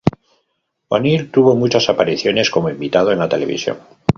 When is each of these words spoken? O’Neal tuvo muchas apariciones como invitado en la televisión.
O’Neal 0.89 1.29
tuvo 1.29 1.55
muchas 1.55 1.87
apariciones 1.87 2.49
como 2.49 2.71
invitado 2.71 3.11
en 3.11 3.19
la 3.19 3.29
televisión. 3.29 3.77